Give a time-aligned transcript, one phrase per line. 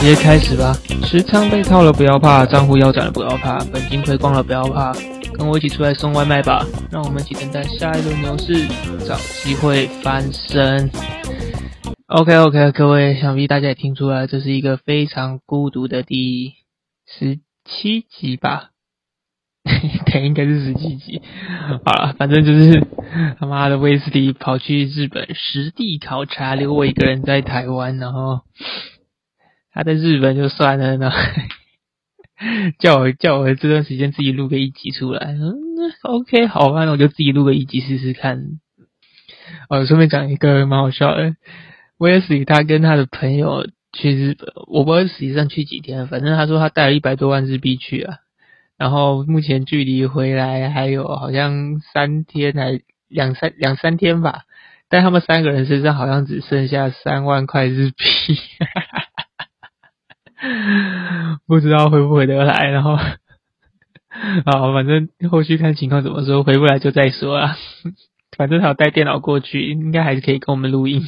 [0.00, 0.76] 直接开始吧！
[1.04, 4.92] 持仓被套了不要怕，账户腰斩了不要怕，本金亏光了不要怕，
[5.42, 6.64] 跟我一起出来送外卖吧！
[6.92, 8.64] 让我们一起等待下一轮牛市，
[9.04, 10.88] 找机会翻身。
[12.06, 16.52] OK OK，各位，想必大家也听出来，这是一个非常孤独的第
[17.08, 18.68] 十七集吧？
[20.06, 21.20] 对，应该是十七集。
[21.84, 22.86] 好了，反正就是
[23.40, 28.42] 他妈的威斯利跑去日本实地考察，留我一个人在台湾，然后。
[29.74, 31.10] 他在日本就算了，呢，
[32.78, 35.54] 叫我叫我这段时间自己录个一集出来，嗯
[36.02, 38.60] ，OK，好吧，那我就自己录个一集试试看。
[39.68, 41.34] 哦，顺便讲一个蛮好笑的，
[41.98, 48.18] 威尔斯他跟他的朋友去日本，我不知道实际上去几天，反正他说他带了一百多万日币去啊，
[48.78, 54.42] 然后目前距离回来还有好像三天还两三两三天吧，
[54.88, 57.96] 但他们三个人身上好像只剩下三万块日币。
[61.52, 62.96] 不知道回不回得来，然后，
[64.46, 67.58] 好，反正后续看情况怎么说，回不来就再说啊。
[68.38, 71.02] 反正他有带电脑过去，应该还是可以跟我们录音。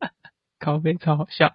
[0.60, 1.54] 咖啡超好笑。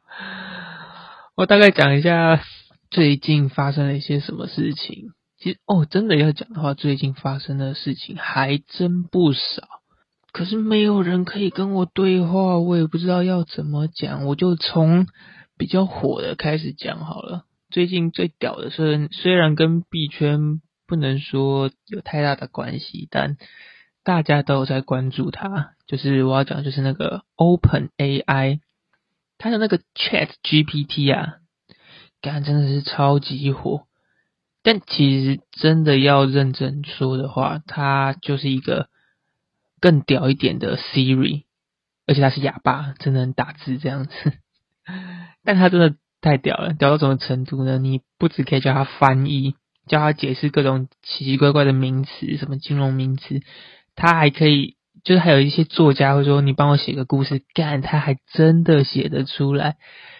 [1.35, 2.41] 我大概讲一下
[2.89, 5.11] 最近发生了一些什么事情。
[5.37, 9.39] 其实哦，真的要讲的话，最近发生的事情还真不少。
[10.31, 15.05] 可是没有人可以跟我对话，我也不知道要怎么讲，我就从。
[15.55, 17.43] 比较火的开始讲好了。
[17.73, 23.35] 最近最屌的是，虽然跟币圈不能说有太大的关系，但
[24.03, 25.71] 大家都有在关注它。
[25.87, 28.59] 就是我要讲，就是那个 Open AI，
[29.39, 31.37] 它的那个 Chat GPT 啊，
[32.21, 33.87] 感真的是超级火。
[34.61, 38.87] 但其实真的要认真说的话，它就是一个
[39.81, 41.45] 更屌一点的 Siri，
[42.05, 44.13] 而且它是哑巴，真的能打字这样子。
[45.43, 47.77] 但他真的太屌了，屌到什么程度呢？
[47.77, 49.55] 你不只可以叫他翻译，
[49.87, 53.41] 叫他解释各种奇奇怪怪的名词，什么金融名词，
[53.93, 59.75] 他还可以，就是还有一些作家会说你帮我写个故事，干，他还真的写得出来。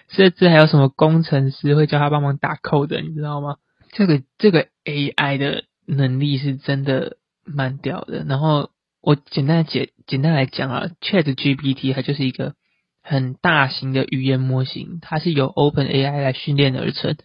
[0.09, 3.55] 甚至还有什么工程师会叫他帮忙打 code，你知道吗？
[3.93, 7.15] 这个这个 AI 的能力是真的
[7.45, 8.25] 蛮屌的。
[8.25, 8.71] 然后
[9.01, 12.55] 我简单解简单来讲啊，Chat GPT 它就是一个。
[13.03, 17.17] 很大型的语言模型，它是由 Open AI 来训练而成。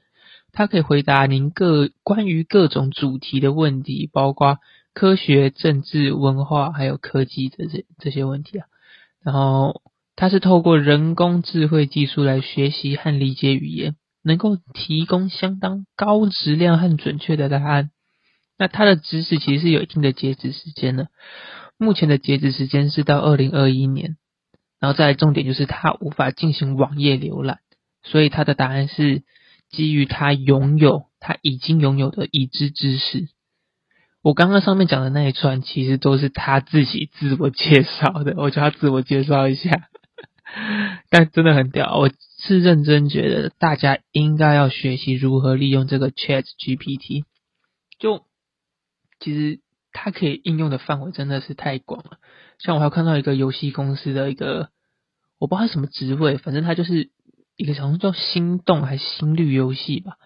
[0.52, 4.58] 它可以回答您各关于各种主题的问题，包括
[4.92, 8.66] 科学、政治、文化还有科技的这这些问题啊。
[9.22, 9.82] 然后
[10.16, 13.94] 它是透过人工智慧技术来学习和理解语言，
[14.24, 17.90] 能够提供相当高质量和准确的答案。
[18.58, 21.08] 那它的知识其实是有一定的截止时间的，
[21.76, 24.16] 目前的截止时间是到二零二一年。
[24.80, 27.58] 然后再重点就是它无法进行网页浏览，
[28.02, 29.22] 所以它的答案是
[29.70, 33.28] 基于它拥有它已经拥有的已知知识。
[34.22, 39.88] 我刚刚上面讲的那一串其实都是他自己自我介绍的，我叫他自我介绍一下，
[41.10, 47.24] 但真的很屌，我是认真觉得大家应该要学习如何利用这个 Chat GPT，
[47.98, 48.24] 就
[49.20, 49.60] 其实。
[50.00, 52.18] 它可以应用的范围真的是太广了，
[52.58, 54.70] 像我还看到一个游戏公司的一个，
[55.38, 57.10] 我不知道他什么职位，反正他就是
[57.56, 60.16] 一个什么叫心动还是心率游戏吧，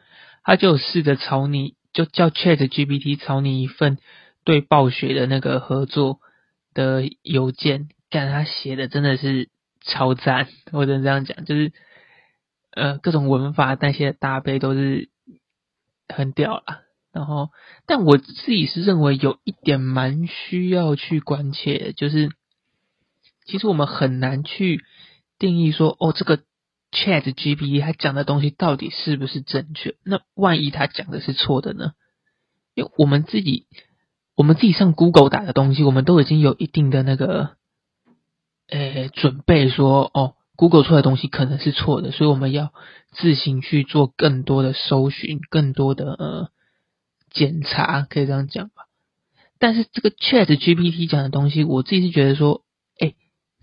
[0.45, 3.99] 他就试着炒你，就叫 Chat GPT 炒你一份
[4.45, 6.21] 对暴雪的那个合作
[6.75, 9.49] 的邮件，干他写的真的是
[9.81, 11.73] 超赞，我只能这样讲，就是
[12.73, 15.09] 呃各种文法那些搭配都是
[16.09, 16.83] 很屌了。
[17.13, 17.51] 然后，
[17.87, 22.31] 但我自己是认为有一点蛮需要去关切的，就是
[23.45, 24.81] 其实我们很难去
[25.39, 26.39] 定义说，哦，这个
[26.91, 29.97] Chat GPT 它讲的东西到底是不是正确？
[30.05, 31.93] 那万一他讲的是错的呢？
[32.75, 33.67] 因为我们自己，
[34.35, 37.57] 我们自己上 Google 打的东西，我们都已经有一定的那个，
[38.69, 42.73] 诶，准备说，哦，Google 出来的东西可能是错的，所以我们要
[43.11, 46.52] 自行去做更多的搜寻，更多的呃。
[47.33, 48.87] 检查可以这样讲吧，
[49.59, 52.63] 但是这个 Chat GPT 讲的东西，我自己是觉得说，
[52.99, 53.15] 哎，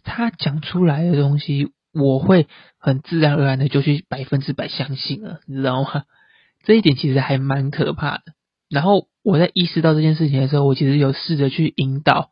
[0.03, 6.03] 他讲出来的东西，我会很自然而然的就去百分之百相信了，你知道吗？
[6.65, 8.23] 这一点其实还蛮可怕的。
[8.69, 12.31] 然后我在意识到这件事情的时候，我其实有试着去引导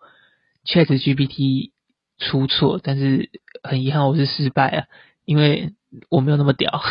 [0.65, 1.71] Chat GPT
[2.17, 3.29] 出错，但是
[3.63, 4.85] 很遗憾我是失败了，
[5.25, 5.73] 因为
[6.09, 6.81] 我没有那么屌。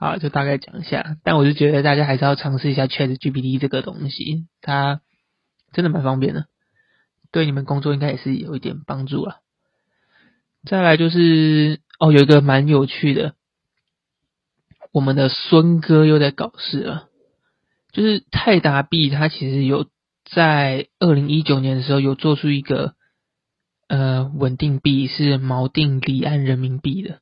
[0.00, 5.00] 好， 就大概讲一下，但我是觉得大家还是要尝试一下 Chat GPT 这个东西，它
[5.72, 6.46] 真的蛮方便的，
[7.30, 9.36] 对你们工作应该也是有一点帮助啊。
[10.64, 13.34] 再来就是哦，有一个蛮有趣的，
[14.92, 17.08] 我们的孙哥又在搞事了，
[17.92, 19.86] 就是泰达币，它其实有
[20.24, 22.94] 在二零一九年的时候有做出一个
[23.88, 27.20] 呃稳定币，是锚定离岸人民币的。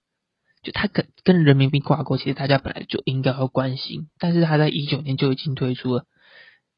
[0.62, 6.04] 就它跟跟人民币挂钩，其实大家本来就应该要关心，但是它在一九年就已经推出了。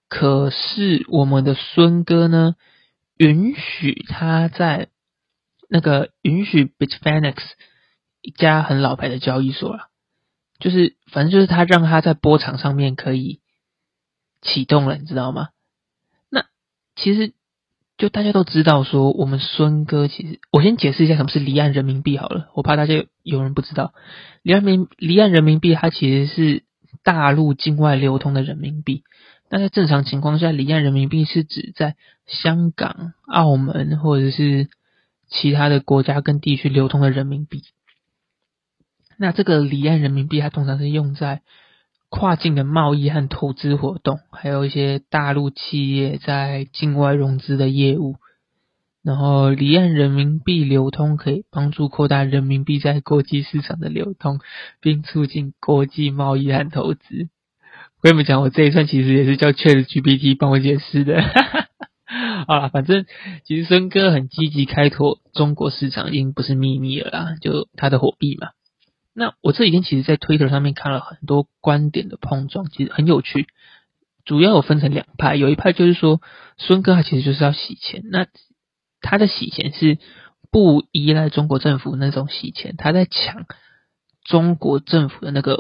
[0.09, 2.55] 可是我们的孙哥呢，
[3.17, 4.89] 允许他在
[5.69, 7.37] 那个允许 Bitfinex
[8.21, 9.89] 一家很老牌的交易所了，
[10.59, 13.41] 就是反正就是他让他在波场上面可以
[14.41, 15.49] 启动了，你知道吗？
[16.29, 16.47] 那
[16.97, 17.33] 其实。
[18.03, 23.95] 就大家都知道，说我们孙哥其实，我先解释一下什么是离岸人民币好了，我怕大家有人不知道，
[24.43, 26.65] 离岸民离岸人民币它其实是
[27.05, 29.05] 大陆境外流通的人民币。
[29.49, 31.95] 那在正常情况下，离岸人民币是指在
[32.27, 34.69] 香港、澳门或者是
[35.29, 37.63] 其他的国家跟地区流通的人民币。
[39.17, 41.43] 那这个离岸人民币它通常是用在。
[42.15, 48.17] 跨境的贸易和投资活动，还有一些大陆企业在境外融资的业务，
[49.03, 54.41] 然后离岸人民币流通可以帮助扩大人民币在国际市场的流通，
[54.83, 57.29] 并促进国际贸易和投资。
[57.97, 61.19] 我跟你们讲，我这一串其实也是叫 Chat GPT 帮我解释的。
[62.47, 63.07] 啊，反正
[63.45, 68.49] 其实孙哥很积极开拓中国市场，已经不是秘密了啦，就他的货币嘛。
[69.15, 73.47] 那我这几天其实，在 Twitter 上面看了很多观点的碰撞，其实很有趣。
[74.25, 76.21] 主要有分成两派，有一派就是说，
[76.57, 78.03] 孙哥他其实就是要洗钱。
[78.11, 78.27] 那
[79.01, 79.99] 他的洗钱是
[80.51, 83.47] 不依赖中国政府那种洗钱，他在抢
[84.25, 85.59] 中国政府的那个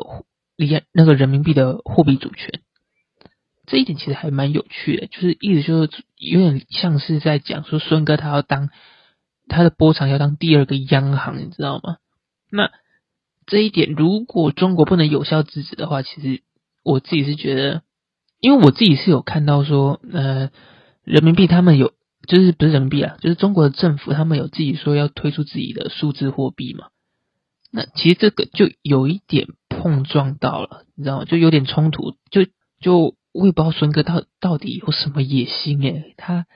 [0.57, 2.61] 离那个人民币的货币主权。
[3.67, 8.71] 这一点其实还蛮有趣的，就是意思就是有点像是在讲说，孙哥他要当
[9.49, 11.97] 他的波场要当第二个央行，你知道吗？
[12.51, 12.71] 那
[13.53, 16.41] 这一点，如果中国不能有效制止的话，其实
[16.83, 17.83] 我自己是觉得，
[18.41, 20.49] 因为我自己是有看到说，呃，
[21.05, 21.93] 人民币他们有，
[22.27, 26.87] 就是不是人民币啊，就是中国的政府他们有自己说要推出自己的数字货币嘛。
[27.71, 31.27] 那其实这个就有一点碰撞到了，你知道吗？
[31.27, 32.47] 就有点冲突，就
[32.81, 36.47] 就我也不知道孙哥到到底有什么野心诶，他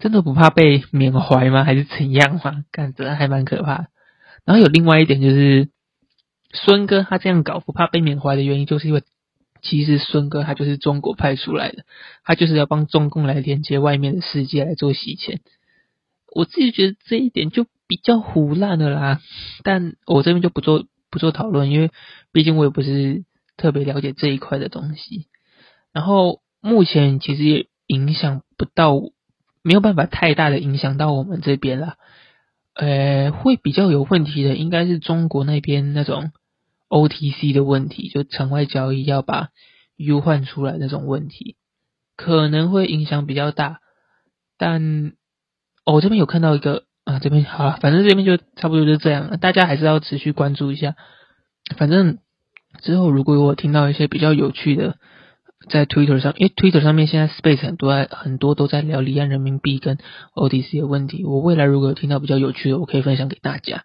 [0.00, 1.62] 真的不怕被缅怀吗？
[1.62, 2.64] 还是怎样吗？
[2.72, 3.86] 感觉还蛮可怕。
[4.44, 5.68] 然后有另外一点就是。
[6.54, 9.02] 孙哥他这样搞不怕被缅怀的原因，就是因为
[9.60, 11.84] 其实孙哥他就是中国派出来的，
[12.22, 15.40] 他就是要帮中共来连接外面的世界来做洗钱。
[16.32, 19.20] 我自己觉得这一点就比较胡乱的啦，
[19.62, 21.90] 但我这边就不做不做讨论，因为
[22.32, 23.24] 毕竟我也不是
[23.56, 25.26] 特别了解这一块的东西。
[25.92, 28.94] 然后目前其实也影响不到，
[29.62, 31.94] 没有办法太大的影响到我们这边了。
[32.74, 36.30] 呃，会比较有问题的应该是中国那边那种。
[36.94, 39.48] OTC 的问题，就场外交易要把
[39.96, 41.56] U 换出来那种问题，
[42.16, 43.80] 可能会影响比较大。
[44.56, 45.14] 但
[45.84, 49.38] 我这边有看到一个啊，这边好了，反正这边就差不多就这样了。
[49.38, 50.94] 大家还是要持续关注一下。
[51.76, 52.18] 反正
[52.80, 54.94] 之后如果我听到一些比较有趣的，
[55.68, 59.98] 在 Twitter 上，因为 Twitter 上面现在 Space 很多很多都在聊离岸人民币跟
[60.36, 61.24] OTC 的问题。
[61.24, 63.82] 我未来如果有听到比较有趣的，我可以分享给大家。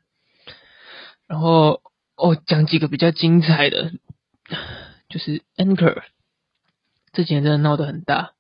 [1.28, 1.82] 然后。
[2.20, 3.94] 哦，讲几个比较精彩的，
[5.08, 6.04] 就是 Anchor，
[7.14, 8.34] 这几年真的闹得很大，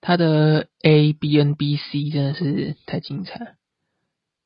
[0.00, 3.56] 它的 A B N B C 真的是太精彩。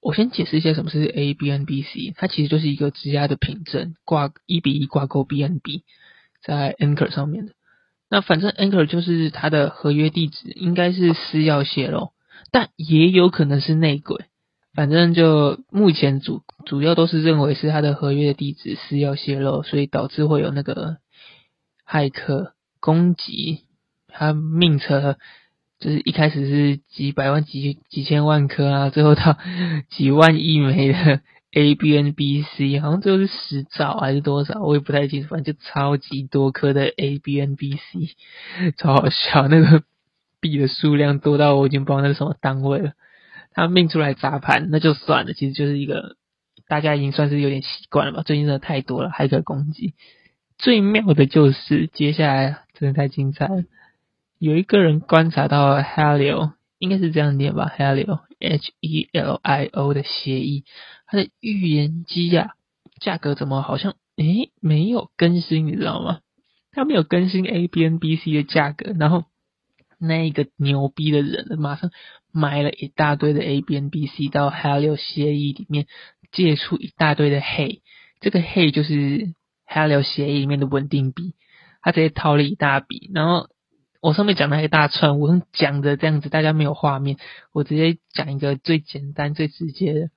[0.01, 5.85] 我先解释一下什么是 A B N B C，它其实就是一个质押的凭证，挂一比一挂钩 B N B
[6.43, 7.53] 在 Anchor 上面的。
[8.09, 12.13] 那反正 Anchor 就是它的合约地址应该是私钥泄露，
[12.51, 14.25] 但也有可能是内鬼。
[14.75, 20.97] 反正就目前主主要都是认为是他的合约的地址是要泄露，所以导致会有那个
[21.89, 23.61] 骇客攻击，
[24.09, 25.17] 他命车
[25.79, 29.39] 就是一开始是几百万几几千万颗啊，最后到
[29.91, 31.21] 几万亿枚的
[31.53, 38.17] A B N B C，好像最后是十兆还是多少，我也不太清楚，反正就超级多颗的 A B N B C，
[38.77, 39.85] 超好笑，那个
[40.41, 42.95] 币的数量多到我已经不知道那是什么单位了。
[43.55, 45.33] 他命出来砸盘，那就算了。
[45.33, 46.17] 其实就是一个
[46.69, 48.23] 大家已经算是有点习惯了吧。
[48.23, 49.95] 最近真的太多了，骇客攻击。
[50.59, 53.65] 最妙的就是接下来真的太精彩了。
[54.39, 60.65] 有一个人观察到 Helio，应该是这样念吧？Helio H E L I O 的协议，
[61.07, 62.55] 它的预言机呀，
[63.01, 66.21] 价格怎么好像诶没有更新，你知道吗？
[66.73, 69.25] 它没有更新 A B N B C 的价格，然后
[69.99, 71.91] 那一个牛逼的人马上
[72.35, 75.87] 买了一大堆的 A B N B C 到 Helio 协议里面
[76.33, 77.81] 借出一大堆的 HE，，
[78.21, 79.33] 这个 HE 就是
[79.67, 81.35] Helio 协议里面的稳定币，
[81.81, 83.49] 他直接掏了一大笔，然后。
[84.07, 87.17] 我上面讲了一大串，我用讲的这样子，大家没有画面，
[87.55, 90.11] 我直接讲一个最简单、最直接的。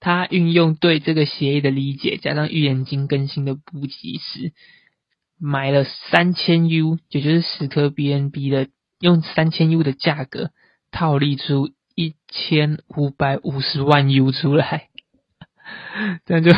[0.00, 4.52] 他运用对这个协议的理解，加上预言金更新的不及时，
[5.40, 8.68] 买了三千 U，也就是十颗 BNB 的，
[9.00, 10.50] 用三千 U 的价格
[10.92, 14.90] 套利出一千五百五十万 U 出来，
[16.24, 16.52] 这样就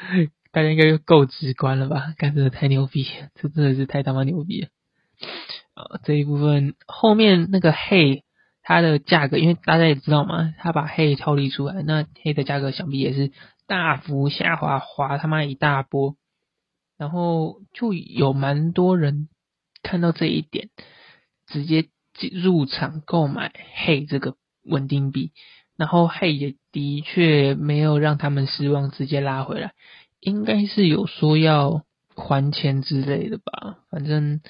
[0.52, 2.14] 大家应该就够直观了吧？
[2.16, 4.68] 干真的太牛逼，这真的是太他妈牛逼了！
[5.74, 8.24] 啊这一部分后面那个黑，
[8.62, 13.30] 它的价格，因为大家也知道嘛，他把黑套利出来，那黑的价格想必也是
[13.66, 16.16] 大幅下滑，滑他妈一大波。
[16.98, 19.28] 然后就有蛮多人
[19.82, 20.68] 看到这一点，
[21.46, 21.88] 直接
[22.28, 24.34] 入场购买黑这个
[24.64, 25.32] 稳定币，
[25.76, 29.72] 然后黑也的确没有让他们失望，直接拉回来，
[30.20, 31.84] 应该是有说要
[32.14, 34.40] 还钱之类的吧，反正。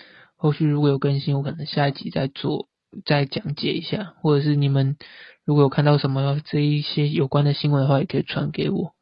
[0.43, 2.71] 后续如果有更新，我可能下一集再做，
[3.05, 4.97] 再讲解一下，或者是你们
[5.45, 8.95] 如果有看到什么这一些有关的新闻的话，也可以传给我。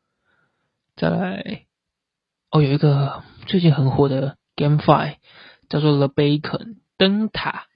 [0.96, 1.66] 再来，
[2.50, 5.14] 哦，有一个最近很火的 GameFi，
[5.68, 7.67] 叫做 The Bacon 灯塔，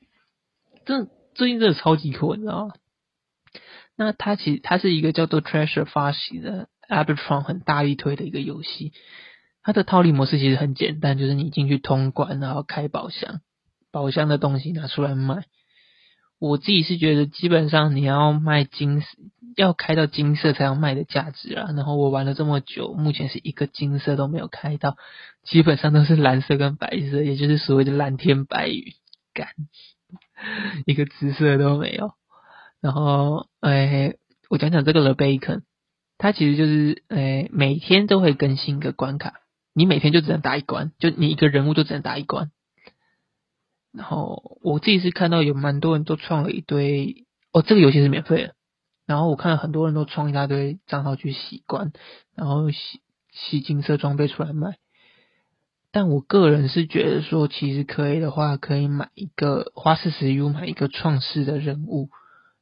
[0.85, 2.75] 这最近真的超级火，你知道吗？
[3.97, 8.93] 那它其实它是一个叫做 Treasure 发行的 Arbitron 很大力推的一个游戏，
[9.63, 13.41] 它的套利模式其实很简单，就是你进去通关，然后开宝箱。
[13.91, 15.45] 宝箱的东西拿出来卖，
[16.39, 19.03] 我自己是觉得基本上你要卖金，
[19.55, 21.67] 要开到金色才有卖的价值啊。
[21.77, 24.97] 然后我玩了这么久，目前是一个金色都没有开到，
[25.45, 28.95] 基本上都是蓝色跟白色，也就是所谓的蓝天白云，
[29.35, 29.49] 干
[30.87, 32.13] 一个紫色都没有。
[32.81, 34.15] 然后，哎，
[34.49, 35.63] 我讲讲这个 The Bacon，
[36.19, 39.35] 它其实就是哎每天都会更新一个关卡，
[39.73, 42.51] 你每天就只能打一关，就你一个人物就只能打一关。
[43.93, 48.55] 然后我自己是看到有蛮多人都创了一堆哦，这个游戏是免费的。
[49.07, 51.93] 然后我看到很多人都创一大堆账号去洗关，
[52.35, 52.79] 然后洗
[53.33, 54.79] 洗金色装备出来卖。
[55.93, 62.11] 但我个人是觉得说，其实可以的话，可以买一个花四十 U 买一个创世的人物，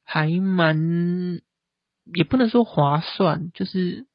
[0.05, 1.41] 还蛮
[2.13, 4.07] 也不能说划算，就是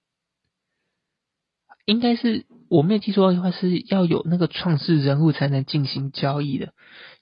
[1.86, 2.45] 应该是。
[2.67, 6.74] 我没有记错的话，是要有那个创世人物才能进行交易的，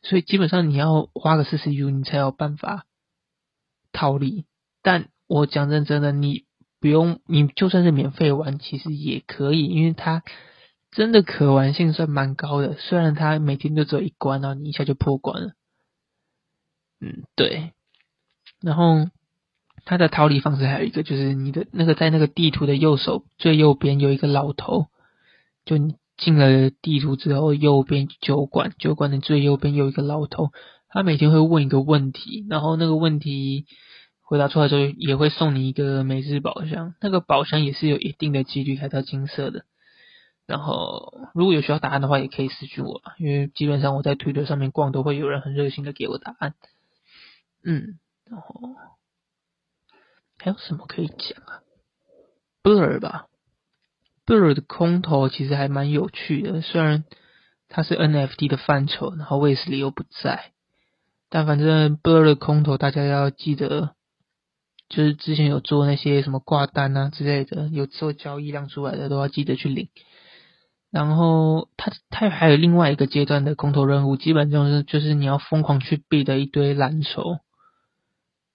[0.01, 2.85] 所以基本上你要花个四十 U，你才有办法
[3.91, 4.45] 套利。
[4.81, 6.45] 但我讲认真的，你
[6.79, 10.23] 不用，你就算是免费玩，其实也可以，因为它
[10.95, 12.75] 真的可玩性算蛮高的。
[12.77, 15.51] 虽然它每天就只有一关，然后你一下就破关了。
[17.01, 17.71] 嗯，对。
[18.61, 19.09] 然后
[19.85, 24.87] 它的逃离方式还有一个，就是你的那个在那个地图的右手最右边有一个老头。
[25.65, 30.51] 就你进了地图之后，右边酒馆，酒馆的最右边有一个老头，
[30.89, 33.65] 他每天会问一个问题，然后那个问题
[34.21, 39.65] 回答出来之后，也会送你一个每日宝箱，那个宝箱也是有一定的几率开到金色的。
[40.45, 46.53] 然后如果有需要答案的话，也可以私信我，因为基本上我在推特上面逛，都会有人很热心的给我答案。
[47.63, 48.75] 嗯，然后
[50.37, 51.61] 还有什么可以讲啊
[52.61, 53.27] ？Blur 吧。
[54.25, 57.03] b l r 的空投其实还蛮有趣的，虽然
[57.67, 60.53] 它是 NFT 的范畴，然后卫斯理又不在，
[61.29, 63.95] 但反正 b l r 的空投大家要记得，
[64.87, 69.89] 就是之前有做那些什么挂单啊之类的，有做交易量出来的都要记得去领。
[70.93, 77.39] 然后它它还有另外一个阶段的空投任务，基本上是就是你要疯狂去避的一堆蓝筹。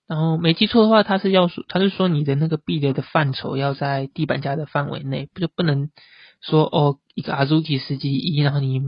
[0.07, 5.91] 然后没记错的话，他是要说，他是说你的那个币的的范畴要在地板价的范围内，不就不能
[6.41, 8.81] 说哦一个 Azuki 十级一，然后你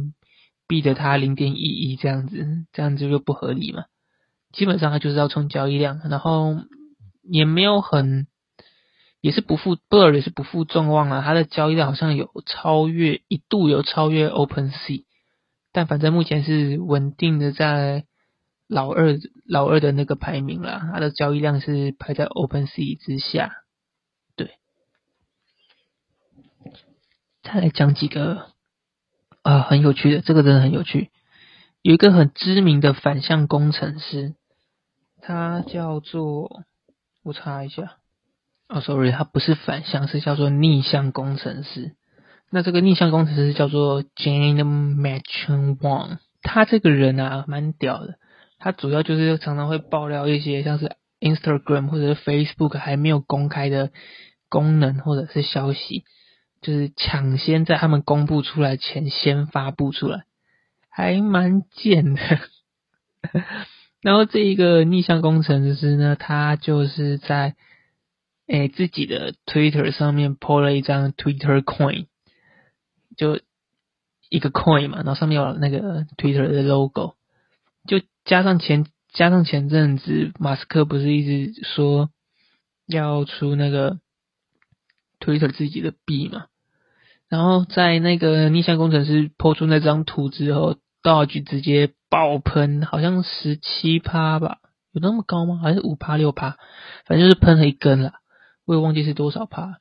[0.69, 3.87] 避的它零点一一这样子，这样子就不合理嘛。
[4.52, 6.54] 基本上它就是要冲交易量，然后
[7.23, 8.28] 也没有很，
[9.20, 15.04] 也是不负 Blur 也是不负众望啊，它的交易量好像有超越一度有超越 Open Sea，
[15.72, 18.04] 但反正目前是稳定的在。
[18.72, 23.50] 老二老二的那个排名啦，它的交易量是排在 Open Sea 之下。
[24.36, 24.60] 对，
[27.42, 28.52] 再来讲几个
[29.42, 31.10] 啊，很有趣的，这个真的很有趣。
[31.82, 34.36] 有一个很知名的反向工程师，
[35.20, 36.62] 他叫做
[37.24, 37.96] 我查一下。
[38.72, 41.96] 哦，sorry，他不是反向，是叫做逆向工程师。
[42.52, 46.18] 那这个逆向工程师叫做 Jane Machen Wang。
[46.40, 48.14] 他这个人啊，蛮屌的。
[48.60, 53.90] 他主要就是常常会爆料一些像是 Instagram 或者是 Facebook 还没有公开的
[54.48, 56.04] 功能或者是消息，
[56.62, 60.22] 就是抢先在他们公布出来前先发布出来，
[60.88, 62.20] 还蛮贱的。
[64.00, 67.56] 然后这一个逆向工程师呢，他就是在。
[68.50, 72.07] 诶，自己的 Twitter 上面 po 了一张 Twitter Coin，
[73.16, 73.38] 就
[74.28, 77.14] 一个 Coin 嘛，然后上面有那个 Twitter 的 logo，
[77.87, 82.11] 就加上前加上前阵子马斯克不是一直说
[82.88, 84.00] 要出那个
[85.21, 86.47] Twitter 自己的币嘛，
[87.28, 94.59] 然后在那个逆向工程师 po 出那张图之后，Doge 直接爆喷，好像十七趴吧，
[94.90, 95.61] 有那么高吗？
[95.62, 96.57] 还是五趴六趴？
[97.07, 98.14] 反正就是喷了一根了。
[98.70, 99.78] 我也忘记是多少帕，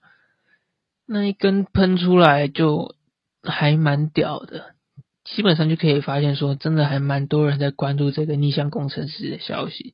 [1.06, 2.96] 那一根喷出来就
[3.44, 4.74] 还蛮屌的，
[5.24, 9.94] 基本上就可以发现说，真的还蛮多人在关注这个逆向工程师的消息。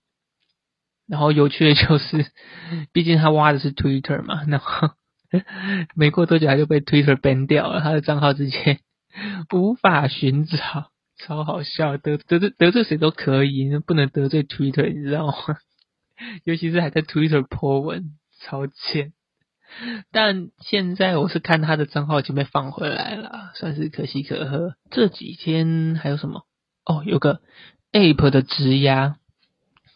[1.10, 2.26] 然后有趣的就是，
[2.94, 4.92] 毕竟他挖的是 Twitter 嘛，然后
[5.94, 8.80] 没过多久他就被 Twitter ban 掉了，他的账号直接
[9.54, 15.58] 无法寻找，超好笑，得得罪得罪谁都可以，不能得罪 Twitter，你知道吗？
[16.46, 18.12] 尤其是还在 Twitter 破文。
[18.40, 19.14] 超欠，
[20.12, 24.76] 但现在我是看他的账号已经被放回来了，算是可喜可贺。
[24.92, 26.46] 这几天还有什么？
[26.86, 27.42] 哦，有个
[27.92, 29.18] Ape 的直压，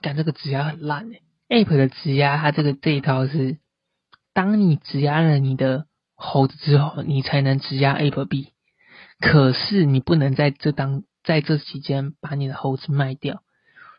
[0.02, 1.22] 但这个直压很烂诶。
[1.50, 3.58] Ape 的直压，它这个这一套是，
[4.34, 8.54] 当你直压了你的猴子之后，你才能直压 Ape 币。
[9.20, 13.44] 可是你不能在这当在这期间把你的猴子卖掉。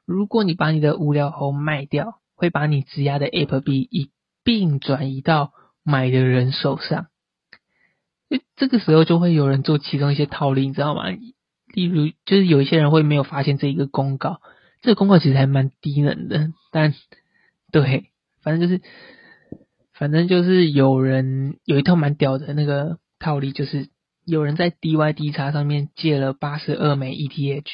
[0.07, 4.11] 如果你把你的无聊猴卖掉，会把你质押的 Ape 币一
[4.53, 5.53] 并转移到
[5.85, 7.07] 买的人手上，
[8.57, 11.05] 这个时候就会有人做其中一些套利，你知道吗？
[11.73, 14.41] 例如，就是有一些人会没有发现这一个公告，
[14.83, 16.93] 这个公告其实还蛮低能的，但
[17.71, 18.07] 对，
[18.43, 18.83] 反正就是，
[19.93, 23.89] 反正就是有人有一套蛮屌的那个套利，就是
[24.27, 27.69] 有人在 DYD 叉上面借了八十二枚 ETH，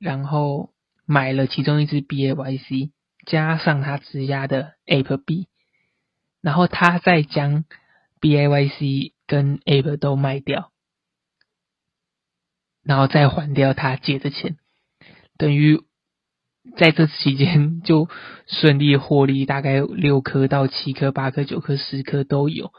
[0.00, 0.70] 然后
[1.06, 2.90] 买了其中一只 BAYC，
[3.24, 5.46] 加上他质押的 APB。
[6.42, 7.64] 然后他再将
[8.20, 10.72] B A Y C 跟 Ape 都卖掉，
[12.82, 14.56] 然后再还掉他借的钱，
[15.38, 15.80] 等于
[16.76, 18.08] 在这期间就
[18.48, 22.72] 顺利获利，大概六颗到七颗、八颗、九颗、十颗都有。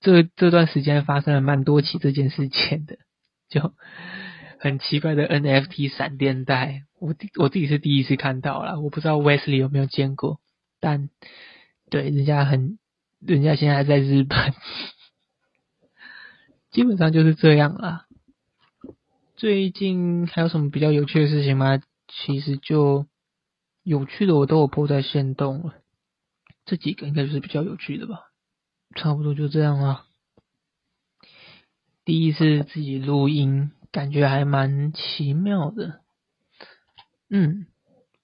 [0.00, 2.96] 这这段时间发生了蛮多起这件事情的，
[3.50, 3.74] 就
[4.58, 10.40] 很奇怪的 N F T 闪电贷，我我自己是第一次看到了，我不知道 Wesley 有没有见过，
[10.80, 11.10] 但
[11.90, 12.78] 对人家很。
[13.26, 14.52] 人家现在在日本，
[16.70, 18.06] 基本上就是这样啦。
[19.34, 21.80] 最近还有什么比较有趣的事情吗？
[22.06, 23.06] 其实就
[23.82, 25.74] 有趣的我都有播在线动了，
[26.66, 28.20] 这几个应该就是比较有趣的吧。
[28.94, 30.04] 差不多就这样啦。
[32.04, 36.02] 第一次自己录音，感觉还蛮奇妙的。
[37.30, 37.66] 嗯，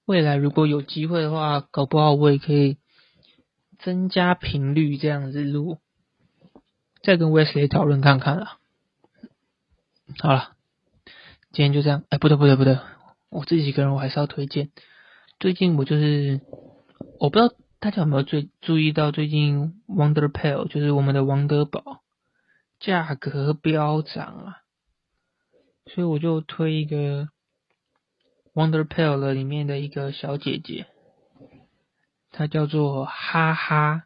[0.05, 2.77] 未来如果有机会的话，搞不好我也可以。
[3.83, 5.79] 增加频率这样子录，
[7.03, 8.59] 再跟 Wesley 讨论看看啦。
[10.19, 10.57] 好了，
[11.53, 12.05] 今天就这样。
[12.11, 12.79] 哎，不对不对不对，
[13.29, 14.71] 我自己一个人我还是要推荐。
[15.39, 16.41] 最近我就是，
[17.19, 22.03] 我不知道大家有没有最注意到，最近 Wonder Pill 就是我们的王德宝
[22.79, 24.57] 价格飙涨啊，
[25.87, 27.29] 所以我就推一个
[28.53, 30.87] Wonder Pill 里面的一个小姐姐。
[32.31, 34.05] 他叫做哈哈，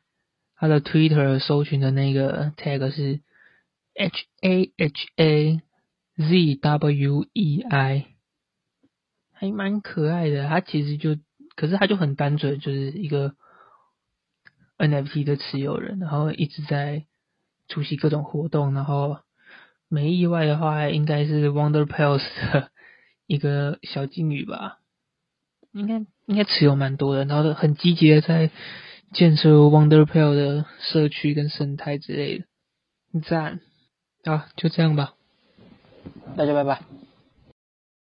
[0.56, 3.20] 他的 Twitter 搜寻的那个 tag 是
[3.94, 5.62] H A H A
[6.16, 8.06] Z W E I，
[9.32, 10.48] 还蛮可爱的。
[10.48, 11.16] 他其实就，
[11.54, 13.34] 可是他就很单纯，就是一个
[14.78, 17.04] NFT 的持有人，然后一直在
[17.68, 19.18] 出席各种活动，然后
[19.88, 22.70] 没意外的话，应该是 Wonder Pals 的
[23.26, 24.80] 一个小金鱼吧。
[25.74, 25.94] 应该
[26.26, 28.50] 应该持有蛮多的，然后很积极的在
[29.12, 32.38] 建设 Wonder p a l 的社区跟生态之类
[33.12, 33.60] 的，赞，
[34.22, 35.14] 啊，就这样吧，
[36.36, 37.03] 大家拜拜。